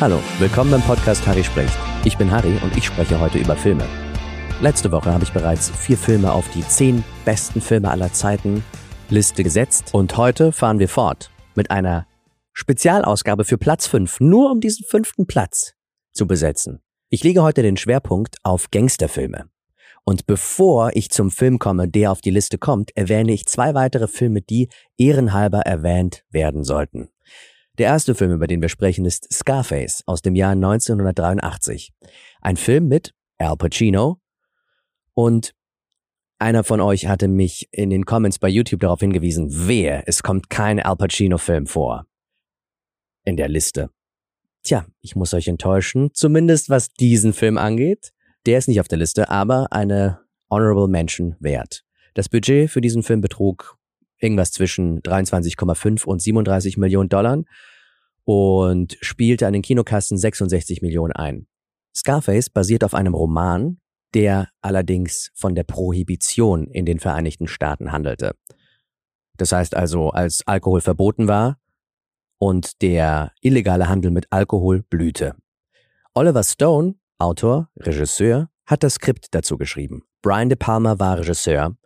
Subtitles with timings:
[0.00, 1.76] Hallo, willkommen beim Podcast Harry spricht.
[2.04, 3.84] Ich bin Harry und ich spreche heute über Filme.
[4.60, 8.62] Letzte Woche habe ich bereits vier Filme auf die zehn besten Filme aller Zeiten
[9.10, 12.06] Liste gesetzt und heute fahren wir fort mit einer
[12.52, 15.74] Spezialausgabe für Platz 5, nur um diesen fünften Platz
[16.12, 16.80] zu besetzen.
[17.08, 19.50] Ich lege heute den Schwerpunkt auf Gangsterfilme.
[20.04, 24.06] Und bevor ich zum Film komme, der auf die Liste kommt, erwähne ich zwei weitere
[24.06, 27.08] Filme, die ehrenhalber erwähnt werden sollten.
[27.78, 31.92] Der erste Film, über den wir sprechen, ist Scarface aus dem Jahr 1983.
[32.40, 34.20] Ein Film mit Al Pacino
[35.14, 35.54] und
[36.40, 40.50] einer von euch hatte mich in den Comments bei YouTube darauf hingewiesen, wer, es kommt
[40.50, 42.06] kein Al Pacino-Film vor
[43.24, 43.90] in der Liste.
[44.64, 48.12] Tja, ich muss euch enttäuschen, zumindest was diesen Film angeht.
[48.46, 51.84] Der ist nicht auf der Liste, aber eine Honorable Mention wert.
[52.14, 53.77] Das Budget für diesen Film betrug
[54.18, 57.42] irgendwas zwischen 23,5 und 37 Millionen Dollar
[58.24, 61.46] und spielte an den Kinokassen 66 Millionen ein.
[61.94, 63.80] Scarface basiert auf einem Roman,
[64.14, 68.34] der allerdings von der Prohibition in den Vereinigten Staaten handelte.
[69.36, 71.58] Das heißt also, als Alkohol verboten war
[72.38, 75.34] und der illegale Handel mit Alkohol blühte.
[76.14, 80.02] Oliver Stone, Autor, Regisseur, hat das Skript dazu geschrieben.
[80.22, 81.76] Brian De Palma war Regisseur.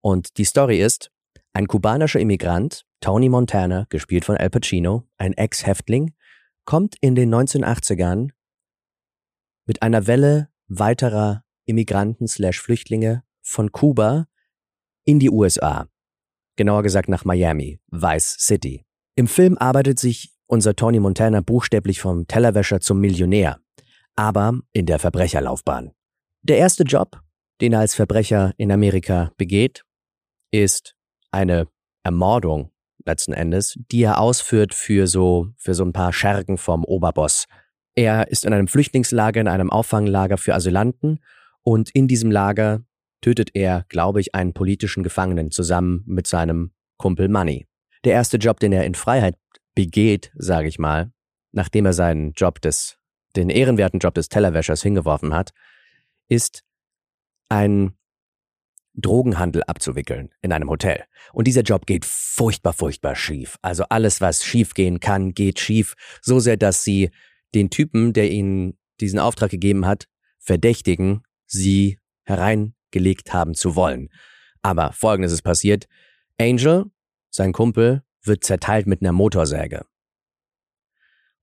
[0.00, 1.10] Und die Story ist,
[1.52, 6.14] ein kubanischer Immigrant, Tony Montana, gespielt von Al Pacino, ein Ex-Häftling,
[6.64, 8.30] kommt in den 1980ern
[9.66, 14.26] mit einer Welle weiterer Immigranten/Flüchtlinge von Kuba
[15.04, 15.88] in die USA.
[16.56, 18.84] Genauer gesagt nach Miami, Vice City.
[19.14, 23.58] Im Film arbeitet sich unser Tony Montana buchstäblich vom Tellerwäscher zum Millionär,
[24.16, 25.92] aber in der Verbrecherlaufbahn.
[26.42, 27.20] Der erste Job,
[27.60, 29.84] den er als Verbrecher in Amerika begeht,
[30.50, 30.96] ist
[31.32, 31.66] eine
[32.04, 32.70] Ermordung
[33.04, 37.46] letzten Endes, die er ausführt für so, für so ein paar Schergen vom Oberboss.
[37.94, 41.20] Er ist in einem Flüchtlingslager, in einem Auffanglager für Asylanten
[41.62, 42.84] und in diesem Lager
[43.20, 47.66] tötet er, glaube ich, einen politischen Gefangenen zusammen mit seinem Kumpel Money.
[48.04, 49.36] Der erste Job, den er in Freiheit
[49.74, 51.12] begeht, sage ich mal,
[51.52, 52.98] nachdem er seinen Job des,
[53.36, 55.52] den ehrenwerten Job des Tellerwäschers hingeworfen hat,
[56.28, 56.64] ist
[57.48, 57.94] ein
[58.94, 61.04] Drogenhandel abzuwickeln in einem Hotel.
[61.32, 63.58] Und dieser Job geht furchtbar, furchtbar schief.
[63.62, 65.94] Also alles, was schief gehen kann, geht schief.
[66.20, 67.10] So sehr, dass sie
[67.54, 70.08] den Typen, der ihnen diesen Auftrag gegeben hat,
[70.38, 74.08] verdächtigen, sie hereingelegt haben zu wollen.
[74.62, 75.86] Aber folgendes ist passiert.
[76.38, 76.86] Angel,
[77.30, 79.84] sein Kumpel, wird zerteilt mit einer Motorsäge.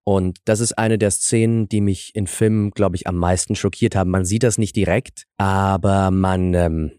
[0.03, 3.95] Und das ist eine der Szenen, die mich in Filmen, glaube ich, am meisten schockiert
[3.95, 4.09] haben.
[4.09, 6.91] Man sieht das nicht direkt, aber man, ähm,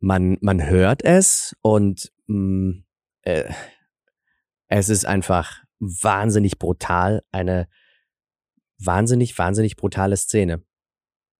[0.00, 2.84] man, man hört es und mh, mm,
[3.22, 3.52] äh,
[4.68, 7.68] es ist einfach wahnsinnig brutal, eine
[8.78, 10.62] wahnsinnig, wahnsinnig brutale Szene.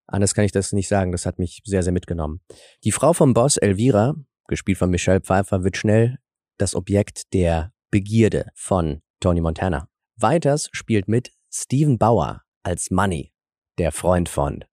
[0.07, 2.41] Anders kann ich das nicht sagen, das hat mich sehr, sehr mitgenommen.
[2.83, 4.15] Die Frau vom Boss, Elvira,
[4.47, 6.17] gespielt von Michelle Pfeiffer, wird schnell
[6.57, 9.87] das Objekt der Begierde von Tony Montana.
[10.17, 13.33] Weiters spielt mit Steven Bauer als Money,
[13.77, 14.65] der Freund von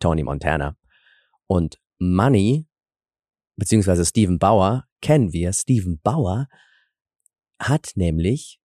[0.00, 0.76] Tony Montana.
[1.46, 2.66] Und Money
[3.56, 5.52] beziehungsweise Steven Bauer, kennen wir.
[5.52, 6.48] Steven Bauer
[7.58, 8.60] hat nämlich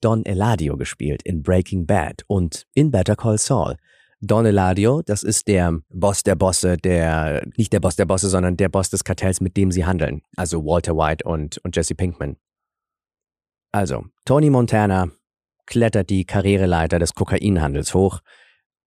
[0.00, 3.76] Don Eladio gespielt in Breaking Bad und in Better Call Saul.
[4.20, 8.56] Don Eladio, das ist der Boss der Bosse, der, nicht der Boss der Bosse, sondern
[8.56, 10.22] der Boss des Kartells, mit dem sie handeln.
[10.36, 12.36] Also Walter White und, und Jesse Pinkman.
[13.72, 15.10] Also, Tony Montana
[15.66, 18.20] klettert die Karriereleiter des Kokainhandels hoch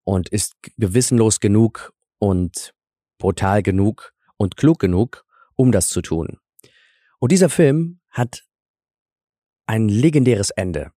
[0.06, 2.74] und ist gewissenlos genug und
[3.18, 5.25] brutal genug und klug genug,
[5.56, 6.38] um das zu tun.
[7.20, 8.44] Und dieser Film hat
[9.68, 10.92] ein legendäres Ende.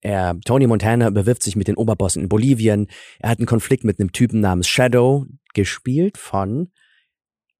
[0.00, 2.88] Er, Tony Montana bewirft sich mit den Oberbossen in Bolivien.
[3.20, 6.72] Er hat einen Konflikt mit einem Typen namens Shadow, gespielt von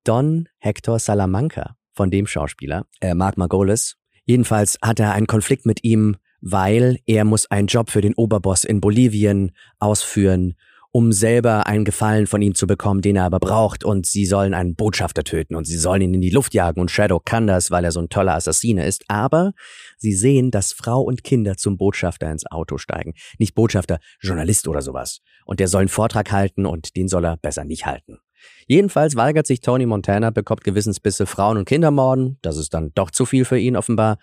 [0.05, 3.97] Don Hector Salamanca, von dem Schauspieler, äh, Mark Margolis.
[4.25, 8.65] Jedenfalls hat er einen Konflikt mit ihm, weil er muss einen Job für den Oberboss
[8.65, 10.57] in Bolivien ausführen
[10.95, 14.53] um selber einen Gefallen von ihm zu bekommen, den er aber braucht und sie sollen
[14.53, 17.71] einen Botschafter töten und sie sollen ihn in die Luft jagen und Shadow kann das,
[17.71, 19.55] weil er so ein toller Assassine ist, aber
[19.97, 23.15] sie sehen, dass Frau und Kinder zum Botschafter ins Auto steigen.
[23.39, 25.21] Nicht Botschafter, Journalist oder sowas.
[25.47, 28.19] Und der soll einen Vortrag halten und den soll er besser nicht halten.
[28.67, 33.11] Jedenfalls weigert sich Tony Montana, bekommt Gewissensbisse Frauen und Kinder morden, das ist dann doch
[33.11, 34.19] zu viel für ihn offenbar,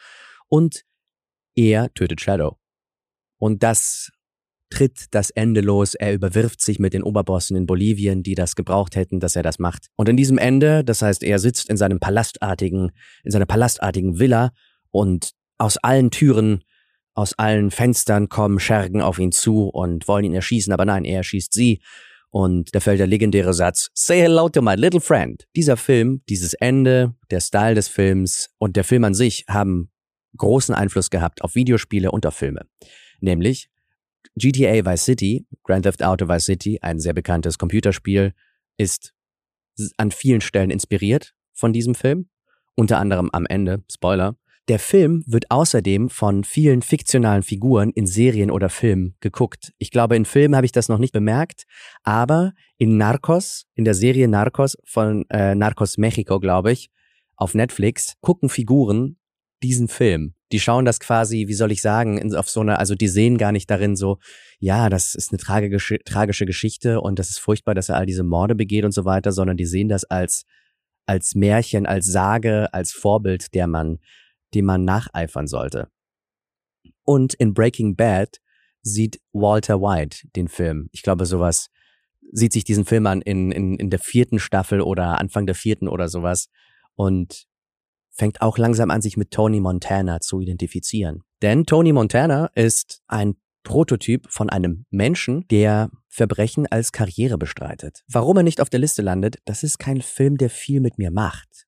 [0.48, 0.84] und
[1.56, 2.58] er tötet Shadow.
[3.38, 4.12] Und das
[4.70, 5.96] tritt das Ende los.
[5.96, 9.60] Er überwirft sich mit den Oberbossen in Bolivien, die das gebraucht hätten, dass er das
[9.60, 9.88] macht.
[9.96, 12.92] Und in diesem Ende, das heißt, er sitzt in seinem palastartigen,
[13.24, 14.52] in seiner palastartigen Villa
[14.92, 16.64] und aus allen Türen
[17.16, 21.18] Aus allen Fenstern kommen Schergen auf ihn zu und wollen ihn erschießen, aber nein, er
[21.18, 21.82] erschießt sie.
[22.30, 25.46] Und da fällt der legendäre Satz, Say hello to my little friend.
[25.56, 29.90] Dieser Film, dieses Ende, der Style des Films und der Film an sich haben
[30.38, 32.62] großen Einfluss gehabt auf Videospiele und auf Filme.
[33.20, 33.70] Nämlich
[34.36, 38.34] GTA Vice City, Grand Theft Auto Vice City, ein sehr bekanntes Computerspiel,
[38.78, 39.14] ist
[39.98, 42.30] an vielen Stellen inspiriert von diesem Film.
[42.76, 44.36] Unter anderem am Ende, Spoiler,
[44.70, 49.74] der Film wird außerdem von vielen fiktionalen Figuren in Serien oder Filmen geguckt.
[49.80, 51.64] Ich glaube, in Filmen habe ich das noch nicht bemerkt,
[52.04, 56.92] aber in Narcos, in der Serie Narcos von äh, Narcos Mexico, glaube ich,
[57.36, 59.18] auf Netflix, gucken Figuren
[59.64, 60.36] diesen Film.
[60.52, 63.52] Die schauen das quasi, wie soll ich sagen, auf so eine, also die sehen gar
[63.52, 64.18] nicht darin so,
[64.60, 68.24] ja, das ist eine tragische, tragische Geschichte und das ist furchtbar, dass er all diese
[68.24, 70.46] Morde begeht und so weiter, sondern die sehen das als,
[71.06, 74.00] als Märchen, als Sage, als Vorbild, der man
[74.54, 75.90] dem man nacheifern sollte.
[77.04, 78.40] Und in Breaking Bad
[78.82, 80.90] sieht Walter White den Film.
[80.92, 81.70] Ich glaube, sowas
[82.32, 85.88] sieht sich diesen Film an in, in, in der vierten Staffel oder Anfang der vierten
[85.88, 86.50] oder sowas
[86.96, 87.48] und
[88.20, 91.24] fängt auch langsam an, sich mit Tony Montana zu identifizieren.
[91.42, 98.04] Denn Tony Montana ist ein Prototyp von einem Menschen, der Verbrechen als Karriere bestreitet.
[98.08, 101.12] Warum er nicht auf der Liste landet, das ist kein Film, der viel mit mir
[101.12, 101.66] macht.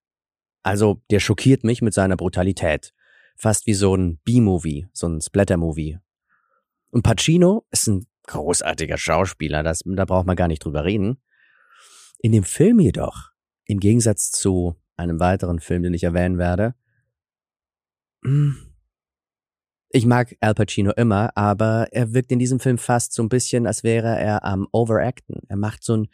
[0.61, 2.93] Also, der schockiert mich mit seiner Brutalität.
[3.37, 5.99] Fast wie so ein B-Movie, so ein Splatter-Movie.
[6.91, 11.21] Und Pacino ist ein großartiger Schauspieler, das, da braucht man gar nicht drüber reden.
[12.19, 13.31] In dem Film jedoch,
[13.65, 16.75] im Gegensatz zu einem weiteren Film, den ich erwähnen werde,
[18.23, 18.55] hm,
[19.93, 23.67] ich mag Al Pacino immer, aber er wirkt in diesem Film fast so ein bisschen,
[23.67, 25.41] als wäre er am Overacten.
[25.49, 26.07] Er macht so ein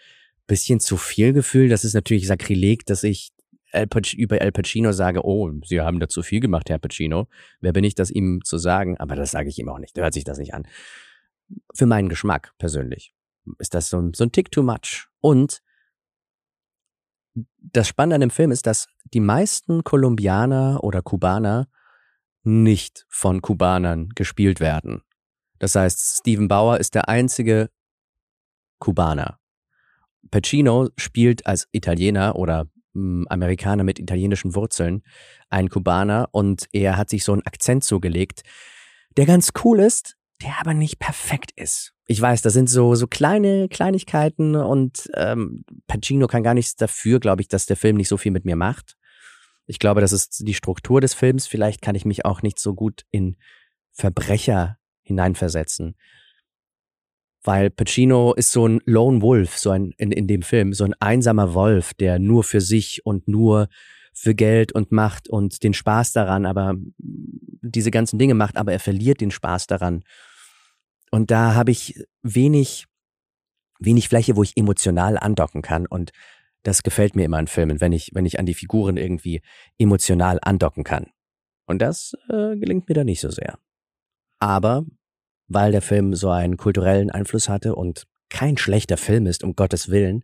[0.47, 1.69] bisschen zu viel Gefühl.
[1.69, 3.31] Das ist natürlich Sakrileg, dass ich
[3.71, 7.27] Al über Al Pacino sage, oh, Sie haben da zu viel gemacht, Herr Pacino.
[7.59, 8.97] Wer bin ich, das ihm zu sagen?
[8.97, 9.97] Aber das sage ich ihm auch nicht.
[9.97, 10.67] Hört sich das nicht an.
[11.75, 13.13] Für meinen Geschmack persönlich
[13.59, 15.07] ist das so ein, so ein Tick too much.
[15.19, 15.61] Und
[17.57, 21.67] das Spannende an dem Film ist, dass die meisten Kolumbianer oder Kubaner
[22.43, 25.01] nicht von Kubanern gespielt werden.
[25.59, 27.69] Das heißt, Steven Bauer ist der einzige
[28.79, 29.39] Kubaner.
[30.31, 35.03] Pacino spielt als Italiener oder Amerikaner mit italienischen Wurzeln,
[35.49, 38.41] ein Kubaner, und er hat sich so einen Akzent zugelegt,
[39.17, 41.93] der ganz cool ist, der aber nicht perfekt ist.
[42.07, 47.19] Ich weiß, das sind so so kleine Kleinigkeiten und ähm, Pacino kann gar nichts dafür,
[47.19, 48.97] glaube ich, dass der Film nicht so viel mit mir macht.
[49.65, 51.47] Ich glaube, das ist die Struktur des Films.
[51.47, 53.35] Vielleicht kann ich mich auch nicht so gut in
[53.91, 55.95] Verbrecher hineinversetzen
[57.47, 60.93] weil Pacino ist so ein Lone Wolf, so ein in, in dem Film, so ein
[60.99, 63.69] einsamer Wolf, der nur für sich und nur
[64.13, 68.79] für Geld und Macht und den Spaß daran, aber diese ganzen Dinge macht, aber er
[68.79, 70.03] verliert den Spaß daran.
[71.11, 72.85] Und da habe ich wenig,
[73.79, 75.85] wenig Fläche, wo ich emotional andocken kann.
[75.85, 76.11] Und
[76.63, 79.41] das gefällt mir immer in Filmen, wenn ich, wenn ich an die Figuren irgendwie
[79.77, 81.07] emotional andocken kann.
[81.65, 83.57] Und das äh, gelingt mir da nicht so sehr.
[84.39, 84.85] Aber
[85.47, 89.89] weil der Film so einen kulturellen Einfluss hatte und kein schlechter Film ist, um Gottes
[89.89, 90.23] Willen,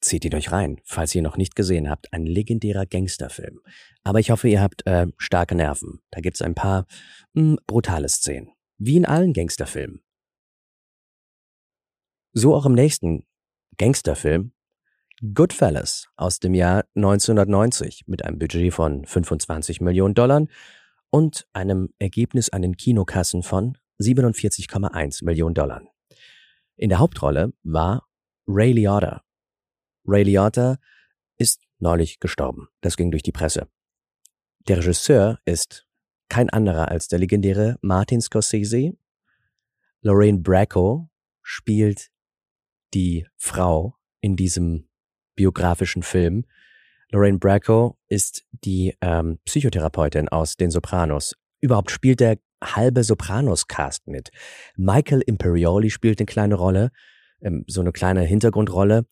[0.00, 2.12] zieht ihn euch rein, falls ihr noch nicht gesehen habt.
[2.12, 3.60] Ein legendärer Gangsterfilm.
[4.04, 6.00] Aber ich hoffe, ihr habt äh, starke Nerven.
[6.10, 6.86] Da gibt's ein paar
[7.34, 8.50] mh, hm, brutale Szenen.
[8.78, 10.02] Wie in allen Gangsterfilmen.
[12.32, 13.26] So auch im nächsten
[13.76, 14.52] Gangsterfilm
[15.34, 20.46] Goodfellas aus dem Jahr 1990 mit einem Budget von 25 Millionen Dollar
[21.10, 25.82] und einem Ergebnis an den Kinokassen von 47,1 Millionen Dollar.
[26.76, 28.06] In der Hauptrolle war
[28.46, 29.24] Ray Liotta.
[30.06, 30.78] Ray Liotta
[31.36, 32.68] ist neulich gestorben.
[32.80, 33.68] Das ging durch die Presse.
[34.68, 35.87] Der Regisseur ist
[36.28, 38.92] kein anderer als der legendäre Martin Scorsese.
[40.02, 41.08] Lorraine Bracco
[41.42, 42.10] spielt
[42.94, 44.88] die Frau in diesem
[45.34, 46.44] biografischen Film
[47.10, 51.34] Lorraine Bracco ist die ähm, Psychotherapeutin aus Den Sopranos.
[51.60, 54.30] Überhaupt spielt der halbe Sopranos-Cast mit.
[54.76, 56.90] Michael Imperioli spielt eine kleine Rolle,
[57.40, 59.06] ähm, so eine kleine Hintergrundrolle.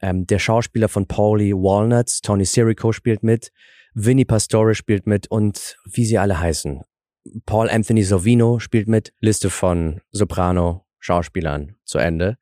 [0.00, 3.50] Ähm, der Schauspieler von Paulie Walnuts, Tony Sirico spielt mit.
[3.94, 6.82] Vinnie Pastore spielt mit und wie sie alle heißen.
[7.46, 9.12] Paul Anthony Sovino spielt mit.
[9.20, 12.36] Liste von Soprano Schauspielern zu Ende.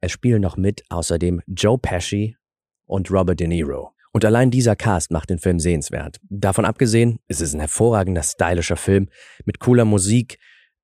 [0.00, 2.36] Es spielen noch mit außerdem Joe Pesci
[2.86, 3.92] und Robert De Niro.
[4.12, 6.18] Und allein dieser Cast macht den Film sehenswert.
[6.28, 9.08] Davon abgesehen, ist es ein hervorragender, stylischer Film
[9.44, 10.38] mit cooler Musik,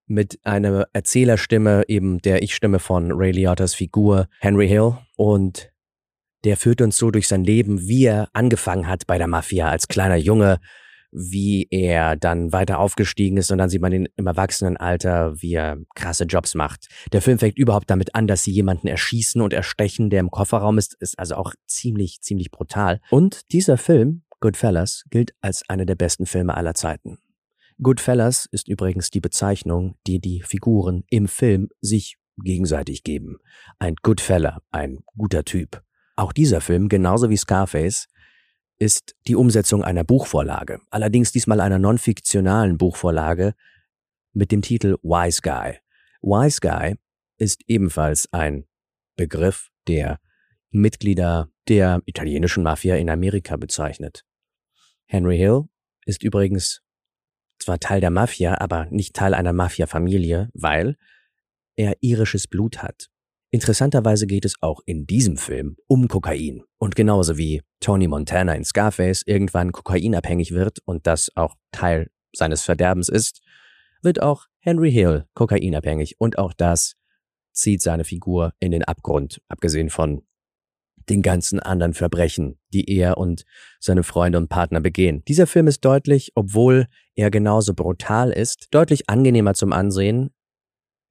[0.06, 4.98] mit einer Erzählerstimme, eben der Ich-Stimme von Ray Liotta's Figur Henry Hill.
[5.16, 5.72] Und
[6.46, 9.88] der führt uns so durch sein Leben, wie er angefangen hat bei der Mafia als
[9.88, 10.60] kleiner Junge,
[11.10, 15.78] wie er dann weiter aufgestiegen ist und dann sieht man ihn im Erwachsenenalter, wie er
[15.96, 16.86] krasse Jobs macht.
[17.12, 20.78] Der Film fängt überhaupt damit an, dass sie jemanden erschießen und erstechen, der im Kofferraum
[20.78, 23.00] ist, ist also auch ziemlich, ziemlich brutal.
[23.10, 27.18] Und dieser Film, Goodfellas, gilt als einer der besten Filme aller Zeiten.
[27.82, 33.38] Goodfellas ist übrigens die Bezeichnung, die die Figuren im Film sich gegenseitig geben.
[33.80, 35.82] Ein Goodfella, ein guter Typ.
[36.16, 38.08] Auch dieser Film, genauso wie Scarface,
[38.78, 43.54] ist die Umsetzung einer Buchvorlage, allerdings diesmal einer non-fiktionalen Buchvorlage
[44.32, 45.78] mit dem Titel Wise Guy.
[46.20, 46.96] Wise Guy
[47.38, 48.66] ist ebenfalls ein
[49.16, 50.18] Begriff, der
[50.70, 54.24] Mitglieder der italienischen Mafia in Amerika bezeichnet.
[55.06, 55.64] Henry Hill
[56.04, 56.82] ist übrigens
[57.58, 60.96] zwar Teil der Mafia, aber nicht Teil einer Mafia-Familie, weil
[61.76, 63.10] er irisches Blut hat.
[63.50, 66.62] Interessanterweise geht es auch in diesem Film um Kokain.
[66.78, 72.62] Und genauso wie Tony Montana in Scarface irgendwann kokainabhängig wird und das auch Teil seines
[72.62, 73.40] Verderbens ist,
[74.02, 76.94] wird auch Henry Hill kokainabhängig und auch das
[77.52, 80.22] zieht seine Figur in den Abgrund, abgesehen von
[81.08, 83.44] den ganzen anderen Verbrechen, die er und
[83.80, 85.22] seine Freunde und Partner begehen.
[85.28, 90.30] Dieser Film ist deutlich, obwohl er genauso brutal ist, deutlich angenehmer zum Ansehen,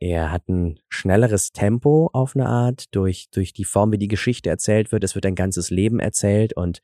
[0.05, 4.51] er hat ein schnelleres Tempo auf eine Art durch, durch die Form, wie die Geschichte
[4.51, 5.03] erzählt wird.
[5.03, 6.83] Es wird ein ganzes Leben erzählt und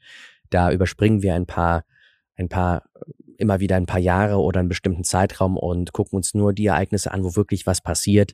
[0.50, 1.86] da überspringen wir ein paar,
[2.36, 2.90] ein paar,
[3.38, 7.12] immer wieder ein paar Jahre oder einen bestimmten Zeitraum und gucken uns nur die Ereignisse
[7.12, 8.34] an, wo wirklich was passiert,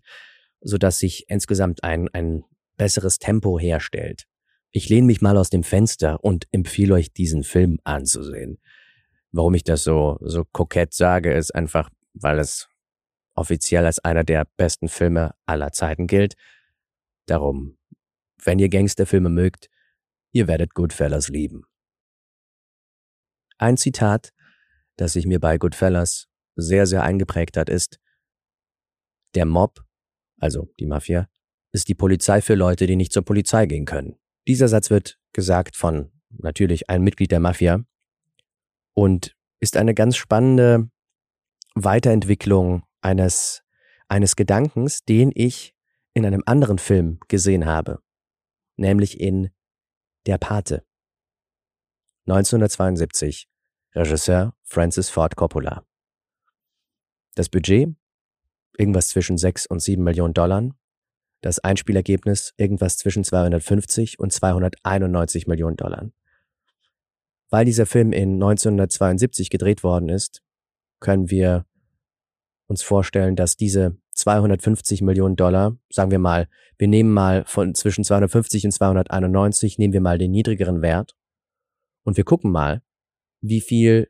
[0.62, 2.46] sodass sich insgesamt ein, ein
[2.77, 4.24] besseres Tempo herstellt.
[4.72, 8.60] Ich lehne mich mal aus dem Fenster und empfehle euch diesen Film anzusehen.
[9.34, 12.70] Warum ich das so, so kokett sage, ist einfach, weil es
[13.38, 16.36] offiziell als einer der besten Filme aller Zeiten gilt.
[17.27, 17.77] Darum,
[18.44, 19.70] wenn ihr Gangsterfilme mögt,
[20.32, 21.63] ihr werdet Goodfellas lieben.
[23.58, 24.34] Ein Zitat,
[24.98, 28.00] das sich mir bei Goodfellas sehr, sehr eingeprägt hat, ist,
[29.36, 29.84] der Mob,
[30.39, 31.27] also die Mafia,
[31.72, 34.17] ist die Polizei für Leute, die nicht zur Polizei gehen können.
[34.48, 37.84] Dieser Satz wird gesagt von natürlich einem Mitglied der Mafia
[38.94, 40.89] und ist eine ganz spannende
[41.75, 43.63] Weiterentwicklung eines,
[44.08, 45.75] eines Gedankens, den ich
[46.13, 48.01] in einem anderen Film gesehen habe,
[48.75, 49.51] nämlich in
[50.25, 50.84] Der Pate.
[52.25, 53.48] 1972,
[53.96, 55.86] Regisseur Francis Ford Coppola.
[57.36, 57.96] Das Budget,
[58.77, 60.70] irgendwas zwischen 6 und 7 Millionen Dollar.
[61.42, 66.12] Das Einspielergebnis, irgendwas zwischen 250 und 291 Millionen Dollar.
[67.50, 70.42] Weil dieser Film in 1972 gedreht worden ist,
[71.00, 71.66] können wir
[72.67, 76.47] uns vorstellen, dass diese 250 Millionen Dollar, sagen wir mal,
[76.77, 81.15] wir nehmen mal von zwischen 250 und 291, nehmen wir mal den niedrigeren Wert
[82.03, 82.81] und wir gucken mal,
[83.41, 84.09] wie viel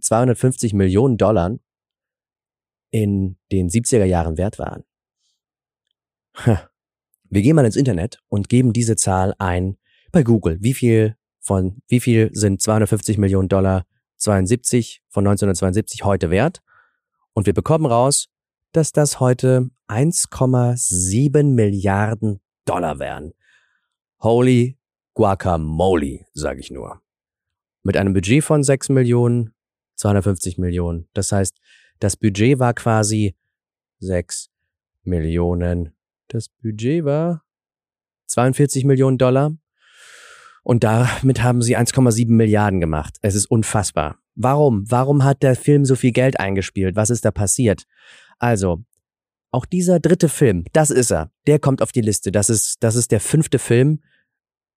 [0.00, 1.58] 250 Millionen Dollar
[2.90, 4.84] in den 70er Jahren wert waren.
[7.28, 9.78] Wir gehen mal ins Internet und geben diese Zahl ein
[10.12, 10.58] bei Google.
[10.60, 13.84] Wie viel von, wie viel sind 250 Millionen Dollar
[14.16, 16.62] 72 von 1972 heute wert?
[17.36, 18.28] Und wir bekommen raus,
[18.72, 23.34] dass das heute 1,7 Milliarden Dollar wären.
[24.22, 24.78] Holy
[25.12, 27.02] Guacamole, sage ich nur.
[27.82, 29.54] Mit einem Budget von 6 Millionen,
[29.96, 31.10] 250 Millionen.
[31.12, 31.58] Das heißt,
[32.00, 33.36] das Budget war quasi
[33.98, 34.48] 6
[35.02, 35.94] Millionen.
[36.28, 37.44] Das Budget war
[38.28, 39.54] 42 Millionen Dollar.
[40.62, 43.18] Und damit haben sie 1,7 Milliarden gemacht.
[43.20, 44.18] Es ist unfassbar.
[44.36, 44.84] Warum?
[44.90, 46.94] Warum hat der Film so viel Geld eingespielt?
[46.94, 47.84] Was ist da passiert?
[48.38, 48.84] Also,
[49.50, 51.30] auch dieser dritte Film, das ist er.
[51.46, 52.30] Der kommt auf die Liste.
[52.30, 54.02] Das ist, das ist der fünfte Film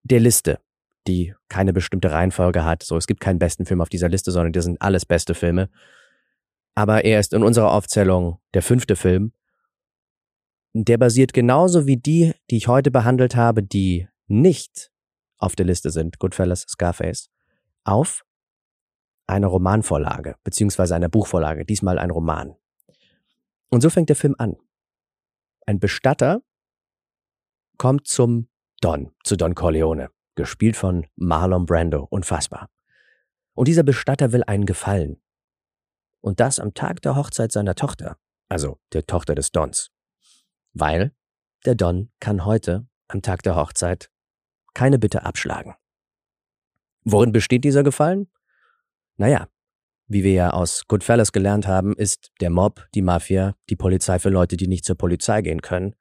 [0.03, 0.59] der Liste,
[1.07, 2.83] die keine bestimmte Reihenfolge hat.
[2.83, 5.69] So, es gibt keinen besten Film auf dieser Liste, sondern das sind alles beste Filme.
[6.73, 9.33] Aber er ist in unserer Aufzählung der fünfte Film.
[10.73, 14.91] Der basiert genauso wie die, die ich heute behandelt habe, die nicht
[15.37, 17.29] auf der Liste sind, Goodfellas, Scarface,
[17.83, 18.23] auf
[19.29, 22.55] eine Romanvorlage, beziehungsweise eine Buchvorlage, diesmal ein Roman.
[23.69, 24.57] Und so fängt der Film an.
[25.65, 26.41] Ein Bestatter
[27.77, 28.49] kommt zum
[28.81, 32.69] Don, zu Don Corleone, gespielt von Marlon Brando, unfassbar.
[33.53, 35.21] Und dieser Bestatter will einen gefallen.
[36.21, 38.17] Und das am Tag der Hochzeit seiner Tochter,
[38.49, 39.91] also der Tochter des Dons.
[40.73, 41.13] Weil
[41.65, 44.09] der Don kann heute, am Tag der Hochzeit,
[44.73, 45.75] keine Bitte abschlagen.
[47.03, 48.29] Worin besteht dieser Gefallen?
[49.19, 49.49] Naja,
[50.07, 54.29] wie wir ja aus Goodfellas gelernt haben, ist der Mob, die Mafia, die Polizei für
[54.29, 55.93] Leute, die nicht zur Polizei gehen können.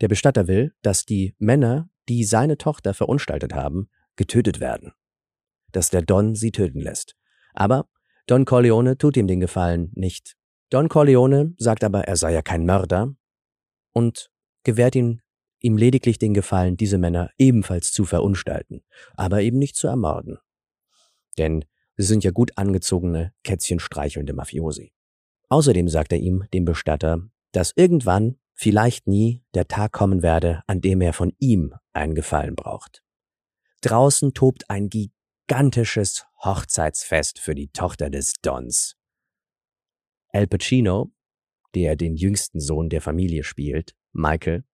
[0.00, 4.92] Der Bestatter will, dass die Männer, die seine Tochter verunstaltet haben, getötet werden.
[5.70, 7.14] Dass der Don sie töten lässt.
[7.54, 7.88] Aber
[8.26, 10.36] Don Corleone tut ihm den Gefallen nicht.
[10.68, 13.14] Don Corleone sagt aber, er sei ja kein Mörder
[13.92, 14.32] und
[14.64, 15.20] gewährt ihm,
[15.60, 18.82] ihm lediglich den Gefallen, diese Männer ebenfalls zu verunstalten,
[19.14, 20.38] aber eben nicht zu ermorden.
[21.38, 21.64] Denn
[21.96, 24.92] sie sind ja gut angezogene, kätzchenstreichelnde Mafiosi.
[25.48, 30.80] Außerdem sagt er ihm, dem Bestatter, dass irgendwann, vielleicht nie, der Tag kommen werde, an
[30.80, 33.02] dem er von ihm einen Gefallen braucht.
[33.82, 38.96] Draußen tobt ein gigantisches Hochzeitsfest für die Tochter des Dons.
[40.30, 41.12] Al Pacino,
[41.74, 44.64] der den jüngsten Sohn der Familie spielt, Michael,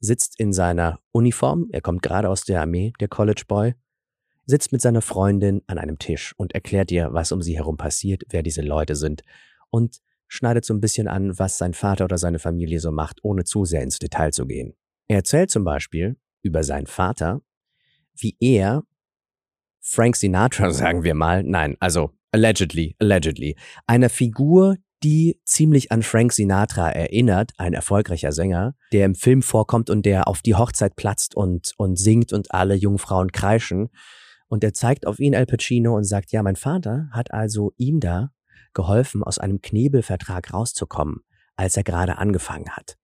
[0.00, 3.74] sitzt in seiner Uniform, er kommt gerade aus der Armee, der College Boy,
[4.46, 8.24] sitzt mit seiner Freundin an einem Tisch und erklärt ihr, was um sie herum passiert,
[8.30, 9.22] wer diese Leute sind
[9.70, 13.44] und schneidet so ein bisschen an, was sein Vater oder seine Familie so macht, ohne
[13.44, 14.74] zu sehr ins Detail zu gehen.
[15.06, 17.42] Er erzählt zum Beispiel über seinen Vater,
[18.16, 18.84] wie er
[19.80, 23.56] Frank Sinatra, sagen wir mal, nein, also allegedly, allegedly,
[23.86, 29.90] einer Figur, die ziemlich an Frank Sinatra erinnert, ein erfolgreicher Sänger, der im Film vorkommt
[29.90, 33.90] und der auf die Hochzeit platzt und, und singt und alle Jungfrauen kreischen.
[34.52, 38.00] Und er zeigt auf ihn Al Pacino und sagt, ja, mein Vater hat also ihm
[38.00, 38.34] da
[38.74, 41.20] geholfen, aus einem Knebelvertrag rauszukommen,
[41.56, 42.98] als er gerade angefangen hat.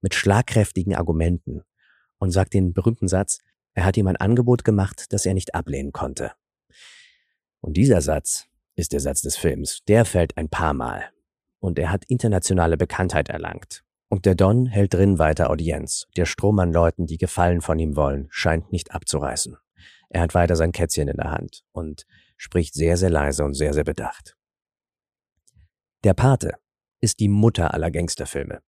[0.00, 1.62] Mit schlagkräftigen Argumenten.
[2.18, 3.38] Und sagt den berühmten Satz,
[3.72, 6.32] er hat ihm ein Angebot gemacht, das er nicht ablehnen konnte.
[7.60, 9.84] Und dieser Satz ist der Satz des Films.
[9.86, 11.04] Der fällt ein paar Mal.
[11.60, 13.84] Und er hat internationale Bekanntheit erlangt.
[14.08, 16.08] Und der Don hält drin weiter Audienz.
[16.16, 19.56] Der Strom an Leuten, die Gefallen von ihm wollen, scheint nicht abzureißen.
[20.10, 22.04] Er hat weiter sein Kätzchen in der Hand und
[22.36, 24.36] spricht sehr, sehr leise und sehr, sehr bedacht.
[26.04, 26.54] Der Pate
[27.00, 28.60] ist die Mutter aller Gangsterfilme.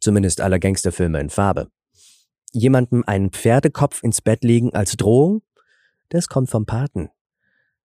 [0.00, 1.70] Zumindest aller Gangsterfilme in Farbe.
[2.52, 5.42] Jemandem einen Pferdekopf ins Bett legen als Drohung?
[6.10, 7.08] Das kommt vom Paten.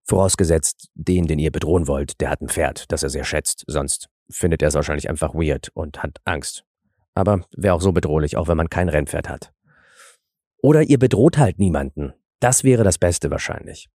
[0.04, 4.10] Vorausgesetzt, den, den ihr bedrohen wollt, der hat ein Pferd, das er sehr schätzt, sonst
[4.30, 6.66] findet er es wahrscheinlich einfach weird und hat Angst.
[7.14, 9.54] Aber wäre auch so bedrohlich, auch wenn man kein Rennpferd hat.
[10.62, 12.14] Oder ihr bedroht halt niemanden.
[12.40, 13.90] Das wäre das Beste wahrscheinlich.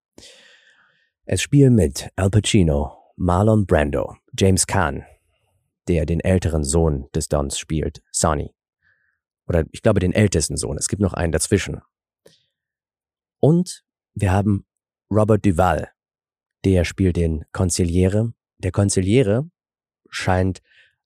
[1.24, 5.04] Es spielen mit Al Pacino, Marlon Brando, James Caan,
[5.88, 8.54] der den älteren Sohn des Dons spielt, Sonny.
[9.46, 11.80] Oder ich glaube den ältesten Sohn, es gibt noch einen dazwischen.
[13.38, 14.66] Und wir haben
[15.10, 15.90] Robert Duval,
[16.64, 18.32] der spielt den Konziliere.
[18.58, 19.48] Der Konziliere
[20.08, 20.62] scheint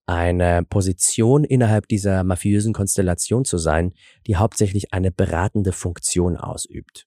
[0.06, 3.92] eine Position innerhalb dieser mafiösen Konstellation zu sein,
[4.26, 7.06] die hauptsächlich eine beratende Funktion ausübt.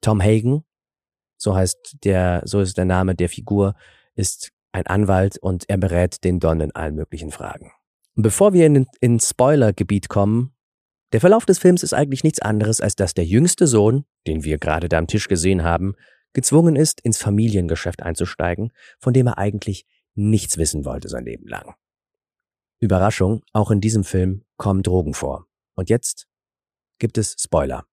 [0.00, 0.64] Tom Hagen,
[1.36, 3.74] so heißt der, so ist der Name der Figur,
[4.14, 7.72] ist ein Anwalt und er berät den Don in allen möglichen Fragen.
[8.16, 10.54] Und bevor wir in, in Spoiler-Gebiet kommen,
[11.12, 14.58] der Verlauf des Films ist eigentlich nichts anderes, als dass der jüngste Sohn, den wir
[14.58, 15.94] gerade da am Tisch gesehen haben,
[16.34, 21.74] gezwungen ist, ins Familiengeschäft einzusteigen, von dem er eigentlich nichts wissen wollte sein Leben lang.
[22.80, 25.46] Überraschung, auch in diesem Film kommen Drogen vor.
[25.74, 26.28] Und jetzt
[26.98, 27.86] gibt es Spoiler.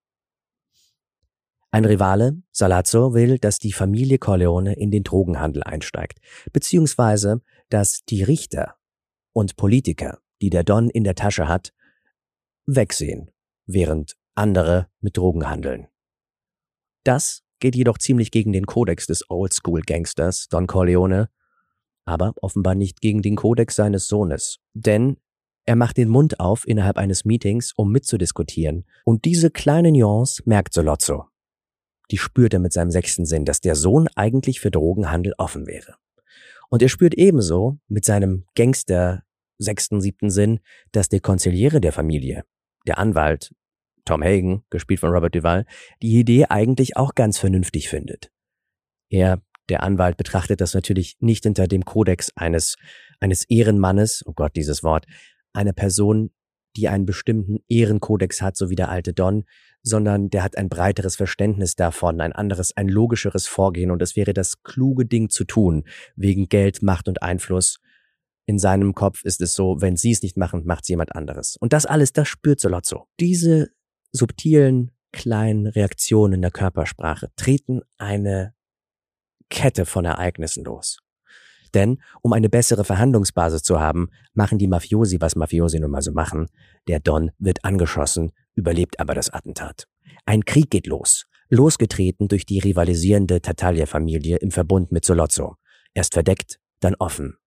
[1.76, 6.20] Ein Rivale, Salazzo, will, dass die Familie Corleone in den Drogenhandel einsteigt,
[6.54, 8.78] beziehungsweise dass die Richter
[9.34, 11.74] und Politiker, die der Don in der Tasche hat,
[12.66, 13.30] wegsehen,
[13.66, 15.90] während andere mit Drogen handeln.
[17.04, 21.30] Das geht jedoch ziemlich gegen den Kodex des Oldschool-Gangsters Don Corleone,
[22.06, 24.60] aber offenbar nicht gegen den Kodex seines Sohnes.
[24.74, 25.18] Denn
[25.66, 30.74] er macht den Mund auf innerhalb eines Meetings, um mitzudiskutieren, und diese kleine Nuance merkt
[30.74, 31.26] Solozzo
[32.12, 35.96] die spürt er mit seinem sechsten Sinn, dass der Sohn eigentlich für Drogenhandel offen wäre.
[36.70, 39.24] Und er spürt ebenso mit seinem Gangster
[39.58, 40.60] sechsten, siebten Sinn,
[40.92, 42.44] dass der Konziliere der Familie,
[42.88, 43.54] der Anwalt,
[44.06, 45.66] Tom Hagen, gespielt von Robert Duval,
[46.02, 48.32] die Idee eigentlich auch ganz vernünftig findet.
[49.10, 52.76] Er, der Anwalt, betrachtet das natürlich nicht hinter dem Kodex eines,
[53.20, 55.06] eines Ehrenmannes, oh Gott, dieses Wort,
[55.54, 56.32] einer Person,
[56.76, 59.46] die einen bestimmten Ehrenkodex hat, so wie der alte Don,
[59.84, 64.34] sondern der hat ein breiteres Verständnis davon, ein anderes, ein logischeres Vorgehen und es wäre
[64.34, 65.84] das kluge Ding zu tun,
[66.16, 67.80] wegen Geld, Macht und Einfluss.
[68.48, 71.58] In seinem Kopf ist es so, wenn sie es nicht machen, macht es jemand anderes.
[71.58, 73.08] Und das alles, das spürt Solozzo.
[73.20, 73.70] Diese
[74.12, 78.54] subtilen, kleinen Reaktionen in der Körpersprache treten eine
[79.50, 81.00] Kette von Ereignissen los.
[81.76, 86.14] Denn um eine bessere Verhandlungsbasis zu haben, machen die Mafiosi, was Mafiosi nun mal so
[86.14, 86.48] machen.
[86.88, 89.86] Der Don wird angeschossen, überlebt aber das Attentat.
[90.26, 95.58] Ein Krieg geht los, losgetreten durch die rivalisierende Tartaglia-Familie im Verbund mit Solozzo.
[95.94, 97.38] Erst verdeckt, dann offen.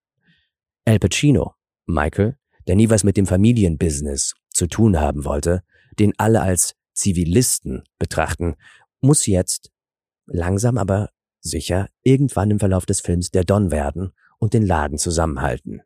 [0.85, 1.55] Al Pacino,
[1.87, 2.37] Michael,
[2.67, 5.63] der nie was mit dem Familienbusiness zu tun haben wollte,
[5.99, 8.57] den alle als Zivilisten betrachten,
[9.01, 9.71] muss jetzt
[10.27, 11.09] langsam aber
[11.41, 15.83] sicher irgendwann im Verlauf des Films der Don werden und den Laden zusammenhalten.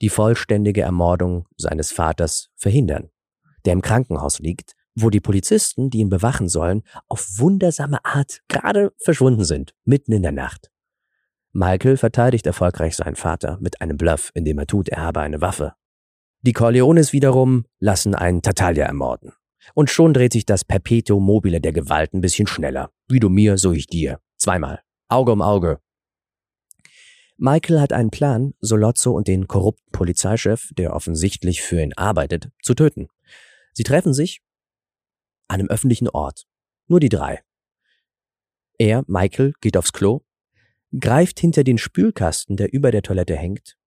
[0.00, 3.10] Die vollständige Ermordung seines Vaters verhindern,
[3.64, 8.92] der im Krankenhaus liegt, wo die Polizisten, die ihn bewachen sollen, auf wundersame Art gerade
[8.98, 10.70] verschwunden sind, mitten in der Nacht.
[11.52, 15.74] Michael verteidigt erfolgreich seinen Vater mit einem Bluff, indem er tut, er habe eine Waffe.
[16.40, 19.32] Die Corleones wiederum lassen einen Tatalia ermorden.
[19.74, 22.90] Und schon dreht sich das Perpetuum mobile der Gewalt ein bisschen schneller.
[23.08, 24.18] Wie du mir, so ich dir.
[24.42, 24.82] Zweimal.
[25.06, 25.80] Auge um Auge.
[27.36, 32.74] Michael hat einen Plan, Solozzo und den korrupten Polizeichef, der offensichtlich für ihn arbeitet, zu
[32.74, 33.06] töten.
[33.72, 34.42] Sie treffen sich
[35.46, 36.48] an einem öffentlichen Ort.
[36.88, 37.44] Nur die drei.
[38.78, 40.22] Er, Michael, geht aufs Klo,
[40.98, 43.78] greift hinter den Spülkasten, der über der Toilette hängt,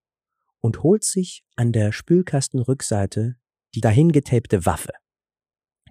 [0.62, 3.36] und holt sich an der Spülkastenrückseite
[3.74, 4.94] die dahin getapte Waffe,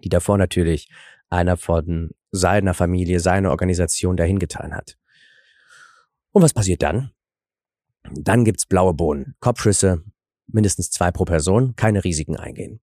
[0.02, 0.88] die davor natürlich
[1.28, 4.96] einer von seiner Familie, seiner Organisation dahingetan hat.
[6.32, 7.10] Und was passiert dann?
[8.12, 10.02] Dann gibt's blaue Bohnen, Kopfschüsse,
[10.46, 12.80] mindestens zwei pro Person, keine Risiken eingehen.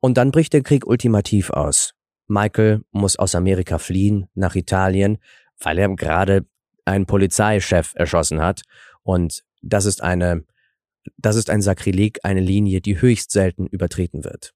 [0.00, 1.94] Und dann bricht der Krieg ultimativ aus.
[2.28, 5.18] Michael muss aus Amerika fliehen nach Italien,
[5.58, 6.46] weil er gerade
[6.84, 8.62] einen Polizeichef erschossen hat.
[9.02, 10.44] Und das ist eine,
[11.16, 14.54] das ist ein Sakrileg, eine Linie, die höchst selten übertreten wird.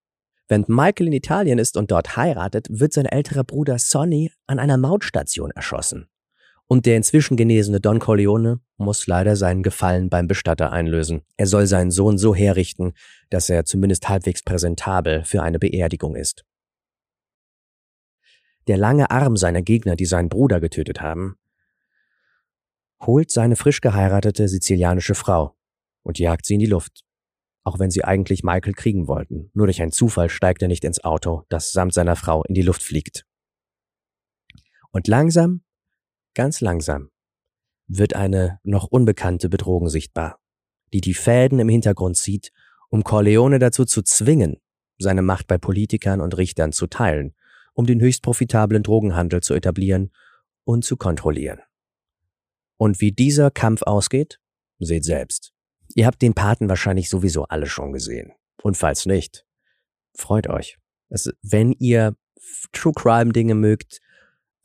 [0.48, 4.76] Während Michael in Italien ist und dort heiratet, wird sein älterer Bruder Sonny an einer
[4.76, 6.09] Mautstation erschossen.
[6.66, 11.22] Und der inzwischen genesene Don Corleone muss leider seinen Gefallen beim Bestatter einlösen.
[11.37, 12.94] Er soll seinen Sohn so herrichten,
[13.30, 16.44] dass er zumindest halbwegs präsentabel für eine Beerdigung ist.
[18.66, 21.37] Der lange Arm seiner Gegner, die seinen Bruder getötet haben,
[23.02, 25.54] holt seine frisch geheiratete sizilianische Frau
[26.02, 27.03] und jagt sie in die Luft.
[27.64, 29.50] Auch wenn sie eigentlich Michael kriegen wollten.
[29.55, 32.62] Nur durch einen Zufall steigt er nicht ins Auto, das samt seiner Frau in die
[32.62, 33.27] Luft fliegt.
[34.90, 35.62] Und langsam,
[36.35, 37.11] ganz langsam,
[37.87, 40.38] wird eine noch unbekannte Bedrohung sichtbar,
[40.92, 42.53] die die Fäden im Hintergrund zieht,
[42.90, 44.61] um Corleone dazu zu zwingen,
[44.98, 47.35] seine Macht bei Politikern und Richtern zu teilen
[47.74, 50.11] um den höchst profitablen Drogenhandel zu etablieren
[50.64, 51.61] und zu kontrollieren.
[52.79, 54.40] Und wie dieser Kampf ausgeht,
[54.79, 55.53] seht selbst.
[55.94, 58.33] Ihr habt den Paten wahrscheinlich sowieso alle schon gesehen.
[58.62, 59.44] Und falls nicht,
[60.16, 60.78] freut euch.
[61.11, 62.16] Also, wenn ihr
[62.72, 64.00] True Crime Dinge mögt,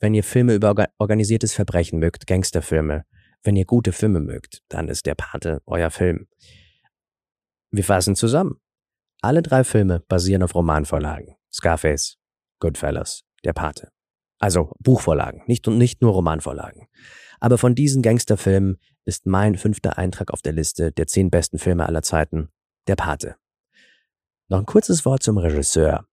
[0.00, 3.04] wenn ihr Filme über organisiertes Verbrechen mögt, Gangsterfilme,
[3.42, 6.26] wenn ihr gute Filme mögt, dann ist der Pate euer Film.
[7.70, 8.60] Wir fassen zusammen.
[9.22, 11.36] Alle drei Filme basieren auf Romanvorlagen.
[11.52, 12.16] Scarface,
[12.58, 13.90] Goodfellas, der Pate.
[14.38, 16.88] Also Buchvorlagen, nicht, nicht nur Romanvorlagen.
[17.40, 21.86] Aber von diesen Gangsterfilmen ist mein fünfter Eintrag auf der Liste der zehn besten Filme
[21.86, 22.50] aller Zeiten
[22.86, 23.36] der Pate.
[24.48, 26.06] Noch ein kurzes Wort zum Regisseur.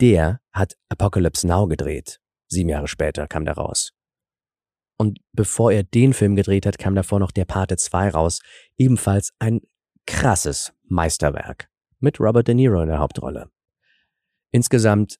[0.00, 2.20] Der hat Apocalypse Now gedreht.
[2.48, 3.92] Sieben Jahre später kam der raus.
[4.98, 8.40] Und bevor er den Film gedreht hat, kam davor noch der Pate 2 raus.
[8.76, 9.60] Ebenfalls ein
[10.06, 11.68] krasses Meisterwerk.
[12.00, 13.50] Mit Robert De Niro in der Hauptrolle.
[14.50, 15.18] Insgesamt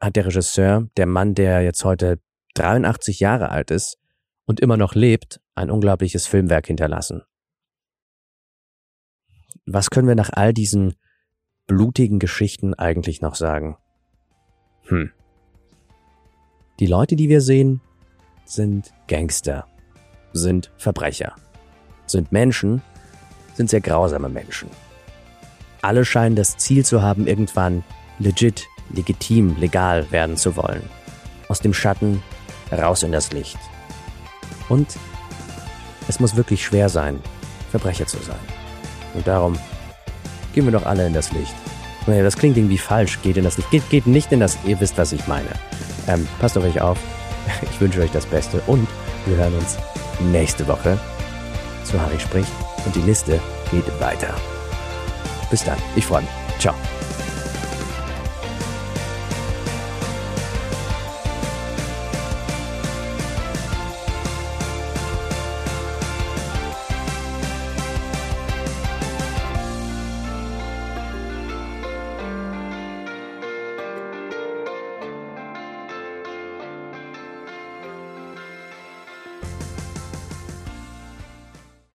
[0.00, 2.20] hat der Regisseur, der Mann, der jetzt heute
[2.54, 3.98] 83 Jahre alt ist
[4.46, 7.22] und immer noch lebt, ein unglaubliches Filmwerk hinterlassen.
[9.66, 10.94] Was können wir nach all diesen
[11.66, 13.76] blutigen Geschichten eigentlich noch sagen?
[14.84, 15.10] Hm.
[16.78, 17.80] Die Leute, die wir sehen,
[18.44, 19.66] sind Gangster,
[20.32, 21.34] sind Verbrecher,
[22.06, 22.82] sind Menschen,
[23.54, 24.70] sind sehr grausame Menschen.
[25.82, 27.82] Alle scheinen das Ziel zu haben, irgendwann
[28.18, 30.82] legit legitim, legal werden zu wollen.
[31.48, 32.22] Aus dem Schatten
[32.70, 33.58] raus in das Licht.
[34.68, 34.96] Und
[36.08, 37.20] es muss wirklich schwer sein,
[37.70, 38.38] Verbrecher zu sein.
[39.14, 39.58] Und darum
[40.54, 41.54] gehen wir doch alle in das Licht.
[42.06, 43.20] Naja, das klingt irgendwie falsch.
[43.22, 43.70] Geht in das Licht.
[43.70, 44.56] Geht, geht nicht in das.
[44.64, 45.48] Ihr wisst, was ich meine.
[46.06, 46.98] Ähm, passt auf euch auf.
[47.70, 48.88] Ich wünsche euch das Beste und
[49.26, 49.76] wir hören uns
[50.32, 50.98] nächste Woche
[51.84, 52.50] zu Harry spricht
[52.84, 54.34] und die Liste geht weiter.
[55.50, 55.78] Bis dann.
[55.94, 56.30] Ich freue mich.
[56.58, 56.74] Ciao.